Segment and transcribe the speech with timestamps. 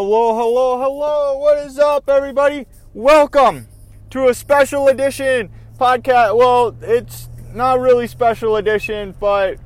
[0.00, 1.38] Hello, hello, hello.
[1.38, 2.68] What is up, everybody?
[2.94, 3.66] Welcome
[4.10, 6.36] to a special edition podcast.
[6.36, 9.58] Well, it's not really special edition, but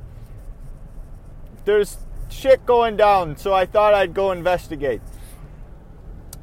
[1.65, 1.99] there's
[2.29, 5.01] shit going down, so I thought I'd go investigate.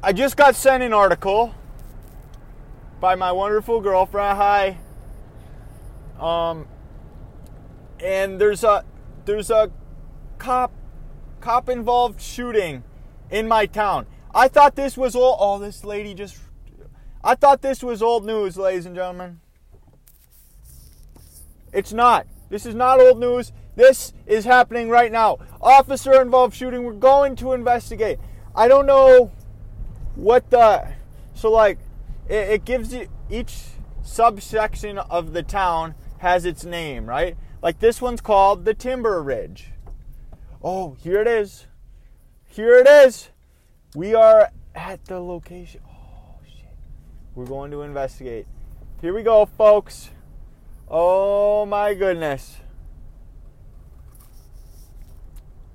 [0.01, 1.53] I just got sent an article
[3.01, 4.37] by my wonderful girlfriend.
[4.37, 4.77] Hi.
[6.17, 6.65] Um,
[7.99, 8.85] and there's a
[9.25, 9.69] there's a
[10.37, 10.71] cop
[11.41, 12.85] cop involved shooting
[13.31, 14.05] in my town.
[14.35, 15.37] I thought this was all.
[15.39, 16.37] Oh, this lady just.
[17.23, 19.39] I thought this was old news, ladies and gentlemen.
[21.73, 22.27] It's not.
[22.49, 23.53] This is not old news.
[23.75, 25.37] This is happening right now.
[25.61, 26.83] Officer involved shooting.
[26.83, 28.19] We're going to investigate.
[28.53, 29.31] I don't know
[30.15, 30.93] what the.
[31.33, 31.79] So, like,
[32.27, 33.07] it, it gives you.
[33.29, 33.55] Each
[34.03, 37.37] subsection of the town has its name, right?
[37.61, 39.71] Like, this one's called the Timber Ridge.
[40.61, 41.67] Oh, here it is.
[42.51, 43.29] Here it is.
[43.95, 45.79] We are at the location.
[45.87, 46.75] Oh, shit.
[47.33, 48.45] We're going to investigate.
[48.99, 50.09] Here we go, folks.
[50.89, 52.57] Oh, my goodness.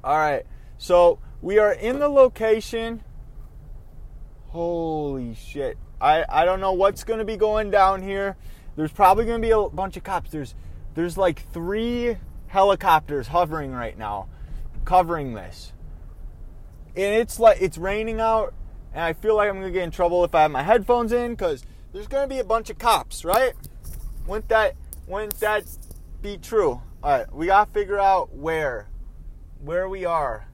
[0.05, 0.45] All right.
[0.77, 3.03] So we are in the location.
[4.49, 5.79] Holy shit.
[5.99, 8.37] I, I don't know what's going to be going down here.
[8.77, 10.31] There's probably going to be a bunch of cops.
[10.31, 10.55] There's
[10.95, 14.29] there's like three helicopters hovering right now
[14.85, 15.73] covering this.
[16.97, 18.55] And it's like it's raining out
[18.95, 21.37] and I feel like I'm to get in trouble if I have my headphones in
[21.37, 23.53] cuz there's to be a bunch of cops, right?
[24.27, 24.75] Wouldn't that
[25.07, 25.65] wouldn't that
[26.23, 26.81] be true?
[27.03, 28.89] All right, we got to figure out where
[29.61, 30.49] where we are.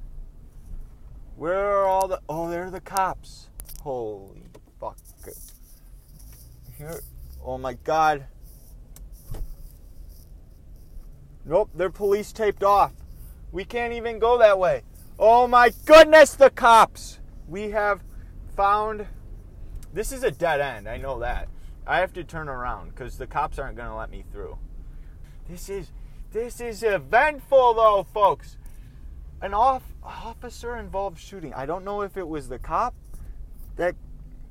[1.37, 3.49] Where are all the Oh, there are the cops.
[3.81, 4.43] Holy
[4.81, 4.99] fuck.
[6.77, 7.01] Here.
[7.45, 8.27] Oh my god.
[11.45, 12.93] Nope, they're police taped off.
[13.53, 14.83] We can't even go that way.
[15.19, 17.19] Oh my goodness, the cops!
[17.47, 18.03] We have
[18.57, 19.07] found.
[19.93, 21.49] This is a dead end, I know that.
[21.87, 24.57] I have to turn around because the cops aren't going to let me through.
[25.49, 25.93] This is
[26.33, 28.57] this is eventful though, folks.
[29.43, 31.53] An off, officer involved shooting.
[31.53, 32.95] I don't know if it was the cop
[33.77, 33.97] that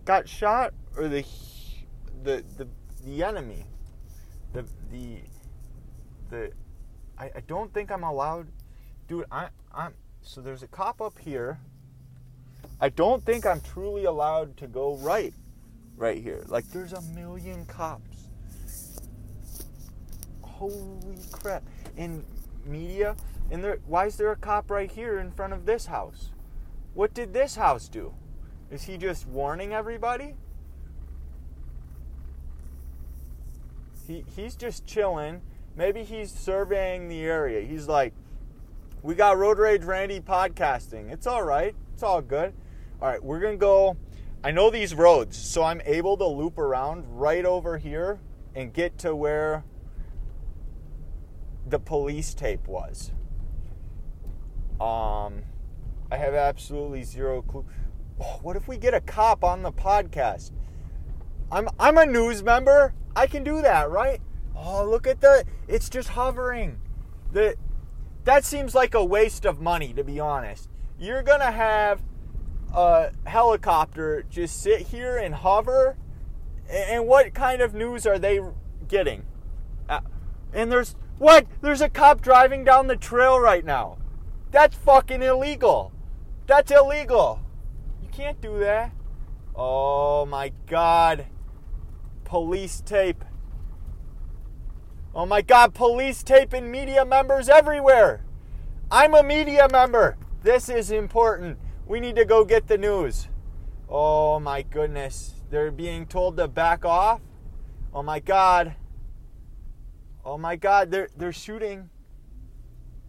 [0.06, 1.26] got shot or the
[2.24, 2.68] the the,
[3.06, 3.66] the enemy.
[4.54, 5.22] The the
[6.30, 6.52] the
[7.18, 8.48] I, I don't think I'm allowed
[9.08, 11.60] dude I I'm so there's a cop up here.
[12.80, 15.34] I don't think I'm truly allowed to go right
[15.98, 16.44] right here.
[16.48, 18.30] Like there's a million cops.
[20.42, 21.64] Holy crap.
[21.98, 22.24] In
[22.66, 23.16] media,
[23.50, 26.30] and there why is there a cop right here in front of this house?
[26.94, 28.14] What did this house do?
[28.70, 30.36] Is he just warning everybody?
[34.08, 35.42] He he's just chilling.
[35.76, 37.62] Maybe he's surveying the area.
[37.62, 38.14] He's like,
[39.04, 41.12] we got Road Rage Randy podcasting.
[41.12, 41.76] It's all right.
[41.94, 42.54] It's all good.
[43.02, 43.98] All right, we're going to go.
[44.44, 48.20] I know these roads, so I'm able to loop around right over here
[48.56, 49.64] and get to where
[51.68, 53.12] the police tape was.
[54.80, 55.44] Um,
[56.12, 57.66] I have absolutely zero clue.
[58.20, 60.52] Oh, what if we get a cop on the podcast?
[61.52, 62.94] I'm I'm a news member.
[63.16, 64.22] I can do that, right?
[64.56, 66.80] Oh, look at the it's just hovering.
[67.32, 67.56] The
[68.24, 70.70] that seems like a waste of money to be honest.
[71.00, 72.02] You're going to have
[72.74, 75.98] a helicopter just sit here and hover
[76.70, 78.40] and what kind of news are they
[78.88, 79.26] getting?
[79.90, 80.00] Uh,
[80.54, 81.46] and there's what?
[81.62, 83.98] There's a cop driving down the trail right now.
[84.52, 85.92] That's fucking illegal.
[86.48, 87.42] That's illegal.
[88.02, 88.92] You can't do that.
[89.56, 91.28] Oh my god.
[92.24, 93.24] Police tape.
[95.14, 98.24] Oh my god, police tape and media members everywhere.
[98.90, 100.18] I'm a media member.
[100.42, 101.58] This is important.
[101.86, 103.28] We need to go get the news.
[103.90, 105.34] Oh my goodness.
[105.50, 107.20] They're being told to back off.
[107.94, 108.76] Oh my god.
[110.24, 111.90] Oh my god, they're they're shooting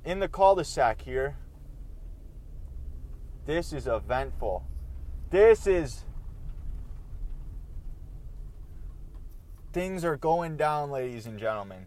[0.04, 1.36] in the cul-de-sac here.
[3.46, 4.64] This is eventful.
[5.30, 6.04] This is
[9.72, 11.86] things are going down, ladies and gentlemen.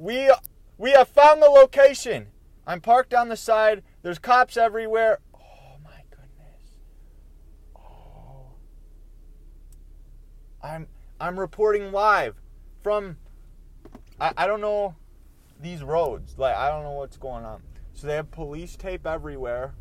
[0.00, 0.30] We
[0.78, 2.28] we have found the location.
[2.66, 3.82] I'm parked on the side.
[4.02, 5.20] There's cops everywhere.
[5.34, 6.70] Oh my goodness.
[7.76, 8.56] Oh.
[10.62, 10.88] I'm
[11.20, 12.36] I'm reporting live
[12.82, 13.16] from
[14.20, 14.96] I, I don't know
[15.60, 16.34] these roads.
[16.36, 17.62] Like I don't know what's going on.
[17.94, 19.74] So they have police tape everywhere.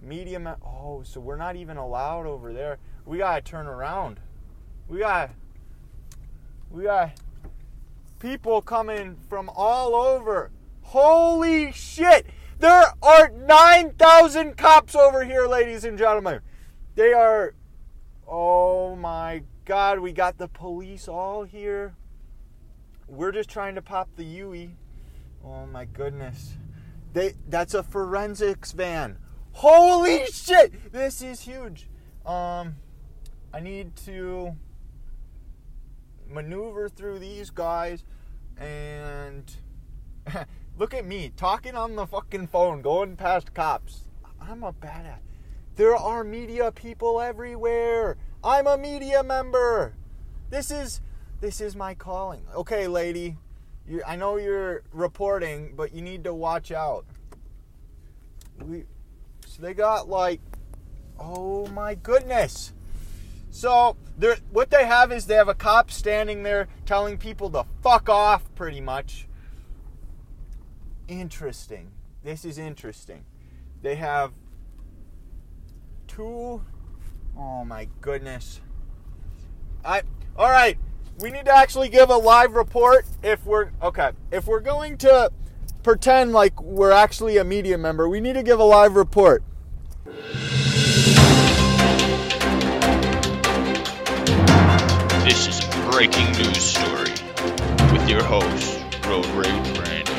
[0.00, 2.78] Medium oh, so we're not even allowed over there.
[3.04, 4.20] We gotta turn around.
[4.88, 5.32] We gotta
[6.70, 7.12] we got
[8.18, 10.50] people coming from all over.
[10.82, 12.26] Holy shit!
[12.58, 16.40] There are 9,000 cops over here, ladies and gentlemen.
[16.94, 17.54] They are.
[18.26, 20.00] Oh my God!
[20.00, 21.94] We got the police all here.
[23.06, 24.76] We're just trying to pop the Yui.
[25.44, 26.54] Oh my goodness.
[27.12, 29.18] They that's a forensics van.
[29.52, 30.92] Holy shit!
[30.92, 31.88] This is huge.
[32.26, 32.76] Um
[33.52, 34.56] I need to
[36.28, 38.04] maneuver through these guys
[38.56, 39.56] and
[40.78, 44.04] look at me talking on the fucking phone going past cops.
[44.40, 45.20] I'm a badass.
[45.76, 48.16] There are media people everywhere.
[48.42, 49.94] I'm a media member.
[50.50, 51.00] This is
[51.40, 52.44] this is my calling.
[52.54, 53.36] Okay, lady.
[53.86, 57.06] You, I know you're reporting, but you need to watch out.
[58.60, 58.84] We,
[59.46, 60.40] so they got like,
[61.18, 62.72] oh my goodness.
[63.50, 63.96] So
[64.50, 68.54] what they have is they have a cop standing there telling people to fuck off,
[68.54, 69.26] pretty much.
[71.06, 71.90] Interesting.
[72.22, 73.24] This is interesting.
[73.82, 74.32] They have
[76.06, 76.62] two.
[77.36, 78.60] Oh my goodness.
[79.84, 80.02] I.
[80.36, 80.78] All right
[81.20, 84.10] we need to actually give a live report if we're okay.
[84.30, 85.30] If we're going to
[85.82, 89.42] pretend like we're actually a media member, we need to give a live report.
[95.98, 97.10] Breaking news story
[97.92, 100.12] with your host, Road Rage Randy.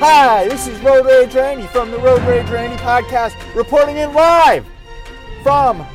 [0.00, 4.66] Hi, this is Road Rage Randy from the Road Rage Randy podcast, reporting in live
[5.44, 5.86] from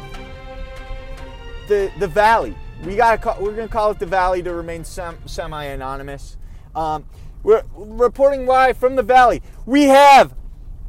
[1.67, 2.55] the the valley.
[2.85, 6.37] We got we're gonna call it the valley to remain sem- semi-anonymous.
[6.73, 7.03] Um,
[7.43, 9.41] we're reporting live from the valley.
[9.65, 10.33] We have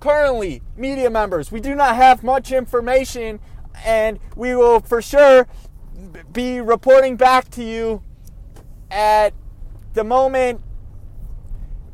[0.01, 1.51] currently media members.
[1.53, 3.41] We do not have much information,
[3.85, 5.47] and we will for sure
[6.33, 8.03] be reporting back to you
[8.91, 9.35] at
[9.95, 10.61] the moment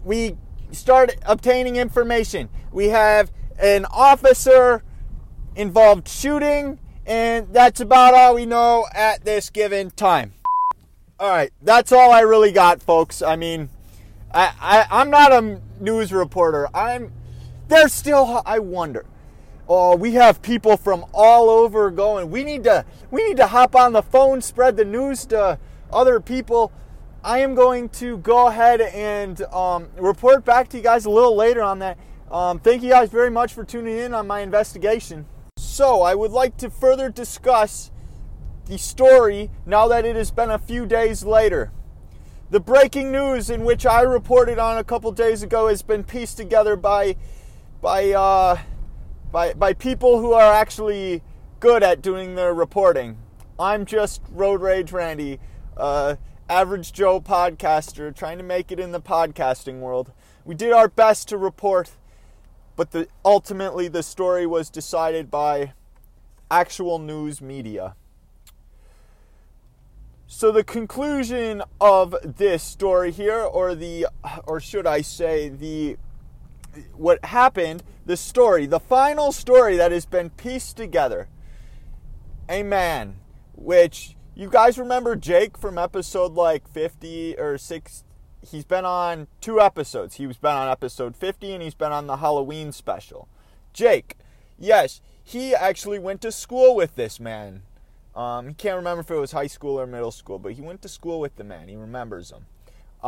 [0.05, 0.37] we
[0.71, 2.49] start obtaining information.
[2.73, 4.83] We have an officer
[5.57, 10.33] involved shooting, and that's about all we know at this given time.
[11.19, 13.23] All right, that's all I really got, folks.
[13.23, 13.71] I mean,
[14.33, 16.69] I, I I'm not a news reporter.
[16.75, 17.13] I'm
[17.69, 19.07] there's still I wonder.
[19.67, 22.31] Oh, we have people from all over going.
[22.31, 25.59] We need to we need to hop on the phone, spread the news to
[25.91, 26.73] other people.
[27.23, 31.35] I am going to go ahead and um, report back to you guys a little
[31.35, 31.99] later on that.
[32.31, 35.25] Um, thank you guys very much for tuning in on my investigation.
[35.57, 37.91] So, I would like to further discuss
[38.67, 41.73] the story now that it has been a few days later.
[42.51, 46.37] The breaking news in which I reported on a couple days ago has been pieced
[46.37, 47.17] together by
[47.85, 48.59] by uh,
[49.31, 51.23] by by people who are actually
[51.61, 53.19] good at doing their reporting.
[53.61, 55.39] I'm just Road Rage Randy,
[55.77, 56.17] uh,
[56.49, 60.13] average Joe podcaster trying to make it in the podcasting world.
[60.45, 61.93] We did our best to report
[62.77, 65.73] but the, ultimately the story was decided by
[66.51, 67.95] actual news media.
[70.27, 74.07] So the conclusion of this story here, or the,
[74.45, 75.97] or should I say, the
[76.95, 81.29] what happened, the story, the final story that has been pieced together.
[82.49, 83.17] A man,
[83.55, 88.05] which you guys remember Jake from episode like 50 or 60
[88.51, 90.17] he's been on two episodes.
[90.17, 93.29] He's been on episode 50 and he's been on the Halloween special.
[93.73, 94.17] Jake,
[94.59, 97.63] yes, he actually went to school with this man.
[98.15, 100.83] Um, he can't remember if it was high school or middle school, but he went
[100.83, 101.69] to school with the man.
[101.69, 102.47] He remembers him.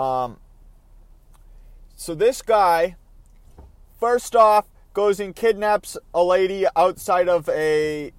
[0.01, 0.39] Um,
[1.95, 2.97] so this guy,
[3.99, 8.13] first off, goes and kidnaps a lady outside of a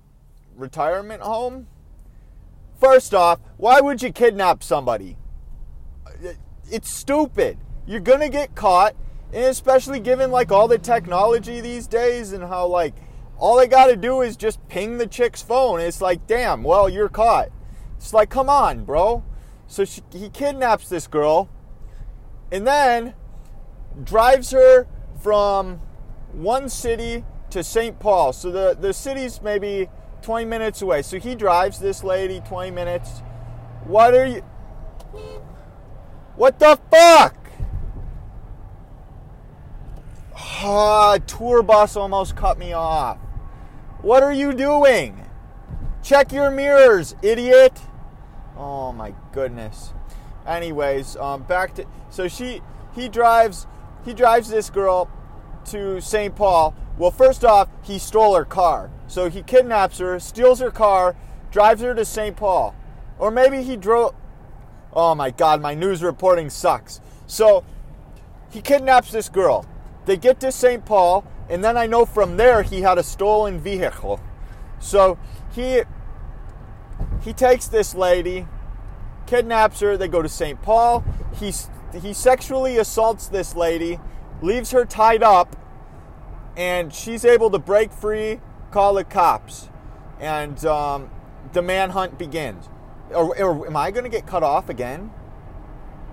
[0.55, 1.67] retirement home.
[2.79, 5.17] First off, why would you kidnap somebody?
[6.71, 7.57] it's stupid.
[7.85, 8.95] You're gonna get caught,
[9.33, 12.93] and especially given like all the technology these days and how like
[13.37, 15.79] all they gotta do is just ping the chick's phone.
[15.79, 17.49] It's like, damn, well, you're caught.
[17.97, 19.23] It's like, come on, bro.
[19.67, 21.49] So she, he kidnaps this girl
[22.51, 23.13] and then
[24.03, 24.87] drives her
[25.27, 25.81] from
[26.31, 27.99] one city to St.
[27.99, 28.31] Paul.
[28.31, 29.89] So the, the city's maybe
[30.21, 31.01] 20 minutes away.
[31.01, 33.19] So he drives this lady 20 minutes.
[33.83, 34.41] What are you?
[36.37, 37.35] What the fuck?
[40.33, 43.17] Ah, tour bus almost cut me off.
[44.01, 45.25] What are you doing?
[46.03, 47.77] Check your mirrors, idiot.
[48.55, 49.91] Oh my goodness.
[50.45, 52.61] Anyways, um, back to so she
[52.95, 53.67] he drives
[54.05, 55.11] he drives this girl
[55.67, 56.35] to St.
[56.35, 56.75] Paul.
[56.97, 58.89] Well, first off, he stole her car.
[59.07, 61.15] So he kidnaps her, steals her car,
[61.51, 62.35] drives her to St.
[62.35, 62.75] Paul.
[63.19, 64.13] Or maybe he drove
[64.93, 67.01] Oh my god, my news reporting sucks.
[67.27, 67.63] So
[68.49, 69.65] he kidnaps this girl,
[70.05, 70.85] they get to St.
[70.85, 74.19] Paul, and then I know from there he had a stolen vehicle.
[74.79, 75.19] So
[75.53, 75.83] he
[77.21, 78.47] he takes this lady,
[79.27, 79.97] kidnaps her.
[79.97, 80.61] They go to St.
[80.61, 81.03] Paul.
[81.39, 81.53] He
[82.01, 83.99] he sexually assaults this lady,
[84.41, 85.55] leaves her tied up,
[86.55, 88.39] and she's able to break free,
[88.71, 89.69] call the cops,
[90.19, 91.09] and um,
[91.53, 92.69] the manhunt begins.
[93.11, 95.11] Or, or am I going to get cut off again?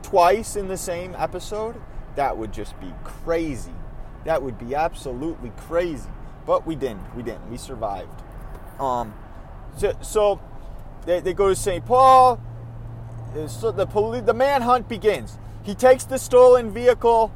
[0.02, 1.80] Twice in the same episode?
[2.14, 3.72] That would just be crazy.
[4.24, 6.08] That would be absolutely crazy.
[6.46, 7.14] But we didn't.
[7.16, 7.50] We didn't.
[7.50, 8.22] We survived.
[8.78, 9.14] Um,
[9.76, 10.40] so, so
[11.06, 11.84] they, they go to St.
[11.84, 12.40] Paul.
[13.34, 15.38] Uh, so the poli- the manhunt begins.
[15.62, 17.32] He takes the stolen vehicle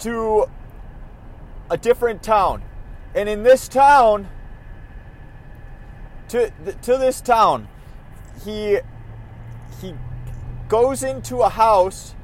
[0.00, 0.46] to
[1.70, 2.62] a different town,
[3.14, 4.28] and in this town,
[6.28, 6.50] to
[6.82, 7.68] to this town,
[8.44, 8.78] he
[9.80, 9.94] he
[10.68, 12.14] goes into a house,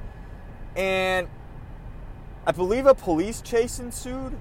[0.75, 1.29] and
[2.47, 4.37] I believe a police chase ensued,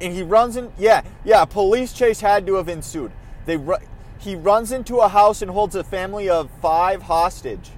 [0.00, 0.72] and he runs in.
[0.78, 3.12] Yeah, yeah, a police chase had to have ensued.
[3.46, 3.58] They
[4.18, 7.70] he runs into a house and holds a family of five hostage.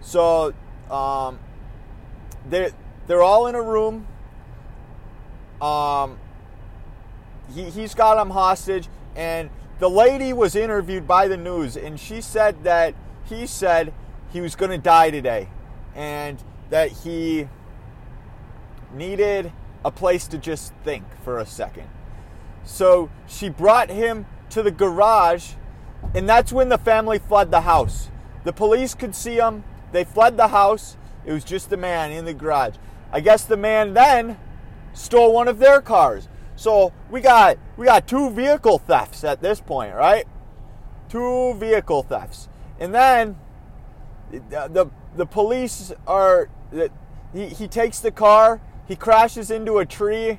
[0.00, 0.54] So,
[0.90, 1.38] um,
[2.48, 2.72] they
[3.06, 4.06] they're all in a room.
[5.60, 6.18] Um,
[7.54, 12.20] he he's got them hostage, and the lady was interviewed by the news, and she
[12.20, 12.94] said that
[13.24, 13.92] he said
[14.32, 15.48] he was going to die today,
[15.94, 17.48] and that he
[18.94, 19.52] needed
[19.84, 21.88] a place to just think for a second.
[22.64, 25.52] So she brought him to the garage,
[26.14, 28.10] and that's when the family fled the house.
[28.44, 29.64] The police could see him.
[29.92, 30.96] They fled the house.
[31.24, 32.74] It was just the man in the garage.
[33.12, 34.38] I guess the man then
[34.94, 36.28] stole one of their cars.
[36.56, 40.26] So we got we got two vehicle thefts at this point, right?
[41.08, 43.36] Two vehicle thefts, and then
[44.30, 46.48] the the, police are.
[47.34, 48.60] He, he takes the car.
[48.86, 50.38] He crashes into a tree,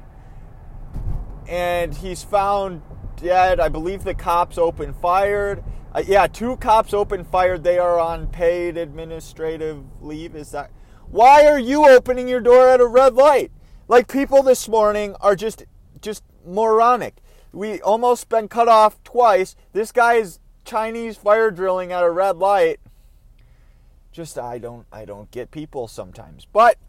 [1.47, 2.81] and he's found
[3.15, 3.59] dead.
[3.59, 5.63] I believe the cops open fired.
[5.93, 7.63] Uh, yeah, two cops open fired.
[7.63, 10.35] They are on paid administrative leave.
[10.35, 10.71] Is that?
[11.13, 13.51] Why are you opening your door at a red light?
[13.87, 15.63] Like people this morning are just
[16.01, 17.17] just moronic.
[17.51, 19.55] We almost been cut off twice.
[19.73, 22.79] This guy is Chinese fire drilling at a red light.
[24.11, 26.47] Just I don't I don't get people sometimes.
[26.51, 26.79] But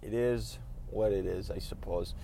[0.00, 0.58] it is
[0.90, 2.14] what it is, I suppose.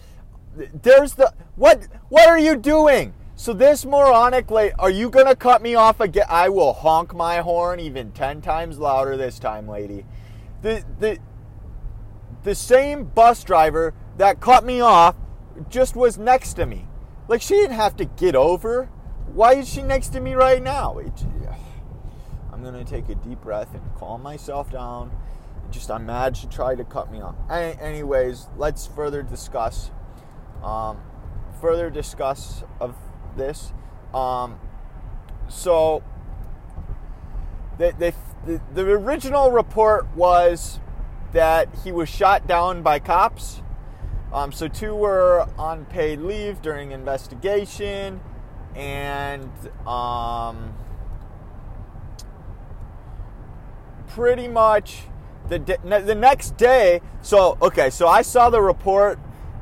[0.56, 3.12] There's the what what are you doing?
[3.36, 6.24] So this moronic late, are you gonna cut me off again?
[6.30, 10.06] I will honk my horn even ten times louder this time, lady.
[10.62, 11.18] The the
[12.42, 15.16] the same bus driver that cut me off
[15.68, 16.86] just was next to me.
[17.28, 18.86] Like she didn't have to get over.
[19.32, 20.98] Why is she next to me right now?
[20.98, 21.12] It,
[22.52, 25.10] I'm gonna take a deep breath and calm myself down.
[25.70, 27.34] Just I'm mad she tried to cut me off.
[27.50, 29.90] Anyways, let's further discuss.
[30.62, 30.98] Um,
[31.60, 32.96] further discuss of
[33.36, 33.72] this.
[34.14, 34.58] Um,
[35.48, 36.02] so
[37.78, 40.80] the, the, the original report was
[41.32, 43.62] that he was shot down by cops.
[44.32, 48.20] Um, so two were on paid leave during investigation,
[48.74, 49.50] and
[49.86, 50.74] um,
[54.08, 55.04] pretty much
[55.48, 57.00] the the next day.
[57.22, 59.18] So okay, so I saw the report.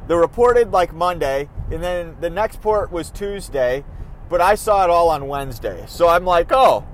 [0.09, 3.85] The reported like Monday, and then the next port was Tuesday,
[4.29, 5.85] but I saw it all on Wednesday.
[5.89, 6.87] So I'm like, oh,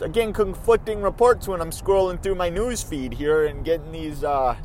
[0.00, 4.56] again conflicting reports when I'm scrolling through my news feed here and getting these uh,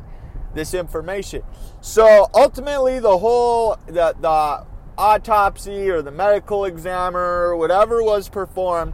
[0.54, 1.42] this information.
[1.80, 4.66] So ultimately, the whole the the
[4.96, 8.92] autopsy or the medical examiner whatever was performed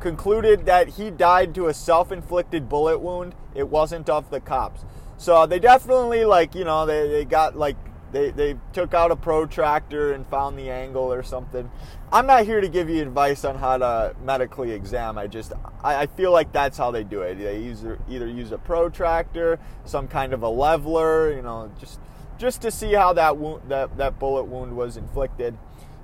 [0.00, 3.34] concluded that he died to a self-inflicted bullet wound.
[3.54, 4.84] It wasn't of the cops.
[5.18, 7.76] So they definitely like you know they, they got like
[8.12, 11.70] they, they took out a protractor and found the angle or something.
[12.12, 15.16] I'm not here to give you advice on how to medically exam.
[15.18, 15.52] I just
[15.82, 17.36] I, I feel like that's how they do it.
[17.36, 22.00] They use either use a protractor, some kind of a leveler, you know, just
[22.38, 25.56] just to see how that wound, that that bullet wound was inflicted.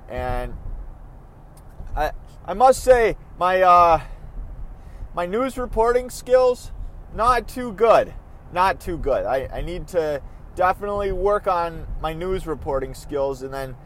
[0.09, 0.55] And
[1.95, 2.13] I
[2.47, 4.01] I must say my uh,
[5.15, 6.73] my news reporting skills
[7.15, 8.15] not too good,
[8.53, 9.27] not too good.
[9.27, 10.23] I, I need to
[10.59, 13.77] definitely work on my news reporting skills and then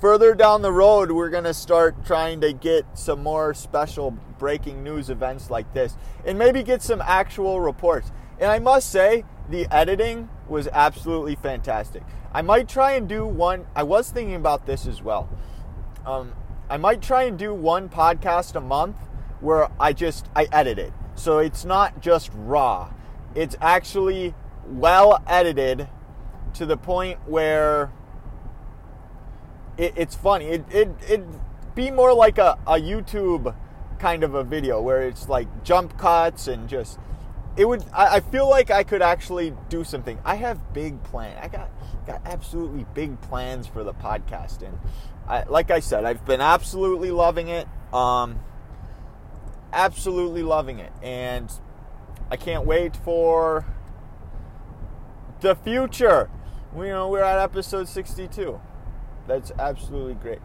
[0.00, 4.82] further down the road we're going to start trying to get some more special breaking
[4.82, 8.10] news events like this and maybe get some actual reports.
[8.40, 12.02] And i must say the editing was absolutely fantastic.
[12.32, 15.28] I might try and do one i was thinking about this as well.
[16.06, 16.32] Um,
[16.70, 18.96] i might try and do one podcast a month
[19.40, 20.94] where i just i edit it.
[21.14, 22.90] So it's not just raw.
[23.34, 24.34] It's actually
[24.66, 25.88] well edited
[26.54, 27.92] to the point where
[29.76, 30.46] it, it's funny.
[30.46, 31.24] It it it
[31.74, 33.54] be more like a, a YouTube
[33.98, 36.98] kind of a video where it's like jump cuts and just
[37.56, 40.18] it would I, I feel like I could actually do something.
[40.24, 41.36] I have big plan.
[41.40, 41.70] I got
[42.06, 44.78] got absolutely big plans for the podcast and
[45.28, 47.68] I, like I said, I've been absolutely loving it.
[47.92, 48.40] Um,
[49.72, 51.50] absolutely loving it, and
[52.30, 53.66] I can't wait for
[55.40, 56.30] the future.
[56.74, 58.58] We, you know, we're at episode 62.
[59.26, 60.38] That's absolutely great.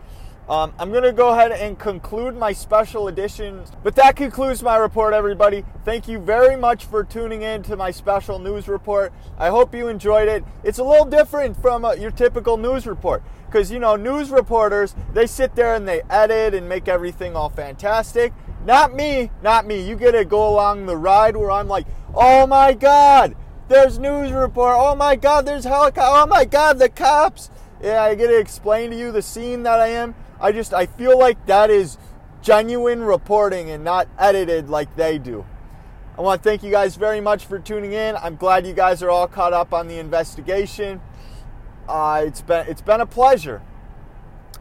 [0.49, 3.63] Um, I'm going to go ahead and conclude my special edition.
[3.83, 5.65] But that concludes my report, everybody.
[5.83, 9.13] Thank you very much for tuning in to my special news report.
[9.37, 10.45] I hope you enjoyed it.
[10.63, 14.95] It's a little different from uh, your typical news report because, you know, news reporters,
[15.13, 18.33] they sit there and they edit and make everything all fantastic.
[18.65, 19.81] Not me, not me.
[19.81, 23.35] You get to go along the ride where I'm like, oh my God,
[23.67, 24.75] there's news report.
[24.77, 26.01] Oh my God, there's helicopter.
[26.03, 27.49] Oh my God, the cops.
[27.81, 30.15] Yeah, I get to explain to you the scene that I am.
[30.39, 31.97] I just I feel like that is
[32.41, 35.45] genuine reporting and not edited like they do.
[36.17, 38.15] I want to thank you guys very much for tuning in.
[38.15, 40.99] I'm glad you guys are all caught up on the investigation.
[41.87, 43.61] Uh, it's been it's been a pleasure.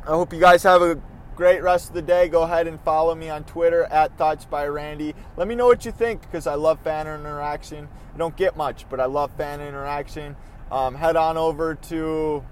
[0.05, 1.01] I hope you guys have a
[1.37, 2.29] great rest of the day.
[2.29, 5.15] Go ahead and follow me on Twitter at Thoughts by Randy.
[5.37, 7.89] Let me know what you think because I love fan interaction.
[8.15, 10.35] I don't get much, but I love fan interaction.
[10.73, 12.43] Um, head on over to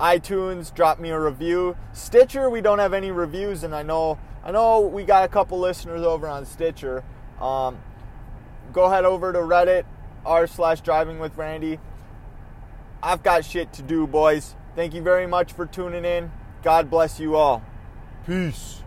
[0.00, 1.76] iTunes, drop me a review.
[1.92, 5.60] Stitcher, we don't have any reviews, and I know I know we got a couple
[5.60, 7.04] listeners over on Stitcher.
[7.40, 7.78] Um,
[8.72, 9.84] go head over to Reddit
[10.26, 11.78] r slash Driving with Randy.
[13.00, 14.56] I've got shit to do, boys.
[14.74, 16.32] Thank you very much for tuning in.
[16.64, 17.62] God bless you all.
[18.26, 18.81] Peace.